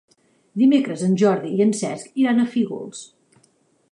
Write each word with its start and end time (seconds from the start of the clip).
Dimecres 0.61 1.03
en 1.07 1.11
Jordi 1.23 1.51
i 1.59 1.61
en 1.67 1.75
Cesc 1.81 2.17
iran 2.23 2.41
a 2.45 2.49
Fígols. 2.57 3.05